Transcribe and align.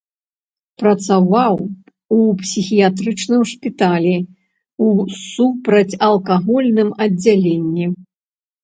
Працаваў 0.83 1.55
у 2.15 2.17
псіхіятрычным 2.39 3.41
шпіталі 3.51 4.17
ў 4.17 4.87
супрацьалкагольным 5.29 6.89
аддзяленні. 7.09 7.85